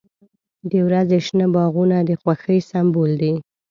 •د 0.69 0.73
ورځې 0.87 1.17
شنه 1.25 1.47
باغونه 1.55 1.97
د 2.09 2.11
خوښۍ 2.21 2.59
سمبول 2.69 3.11
دی. 3.21 3.33